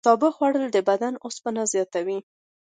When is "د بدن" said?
0.73-1.13